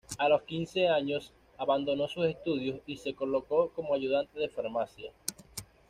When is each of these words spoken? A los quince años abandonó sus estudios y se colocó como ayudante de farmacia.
A 0.17 0.27
los 0.27 0.41
quince 0.41 0.87
años 0.87 1.31
abandonó 1.59 2.07
sus 2.07 2.25
estudios 2.25 2.81
y 2.87 2.97
se 2.97 3.13
colocó 3.13 3.69
como 3.69 3.93
ayudante 3.93 4.39
de 4.39 4.49
farmacia. 4.49 5.11